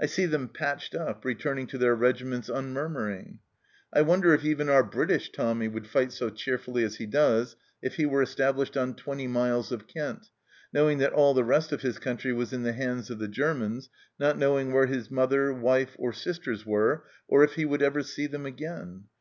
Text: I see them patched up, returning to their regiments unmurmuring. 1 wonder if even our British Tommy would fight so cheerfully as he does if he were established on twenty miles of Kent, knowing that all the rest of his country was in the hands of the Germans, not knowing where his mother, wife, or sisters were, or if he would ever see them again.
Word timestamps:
I 0.00 0.06
see 0.06 0.26
them 0.26 0.48
patched 0.48 0.96
up, 0.96 1.24
returning 1.24 1.68
to 1.68 1.78
their 1.78 1.94
regiments 1.94 2.48
unmurmuring. 2.48 3.38
1 3.92 4.04
wonder 4.04 4.34
if 4.34 4.44
even 4.44 4.68
our 4.68 4.82
British 4.82 5.30
Tommy 5.30 5.68
would 5.68 5.86
fight 5.86 6.10
so 6.10 6.28
cheerfully 6.28 6.82
as 6.82 6.96
he 6.96 7.06
does 7.06 7.54
if 7.80 7.94
he 7.94 8.04
were 8.04 8.20
established 8.20 8.76
on 8.76 8.94
twenty 8.96 9.28
miles 9.28 9.70
of 9.70 9.86
Kent, 9.86 10.28
knowing 10.72 10.98
that 10.98 11.12
all 11.12 11.34
the 11.34 11.44
rest 11.44 11.70
of 11.70 11.82
his 11.82 12.00
country 12.00 12.32
was 12.32 12.52
in 12.52 12.64
the 12.64 12.72
hands 12.72 13.10
of 13.10 13.20
the 13.20 13.28
Germans, 13.28 13.88
not 14.18 14.36
knowing 14.36 14.72
where 14.72 14.86
his 14.86 15.08
mother, 15.08 15.52
wife, 15.54 15.94
or 16.00 16.12
sisters 16.12 16.66
were, 16.66 17.04
or 17.28 17.44
if 17.44 17.54
he 17.54 17.64
would 17.64 17.80
ever 17.80 18.02
see 18.02 18.26
them 18.26 18.44
again. 18.46 19.04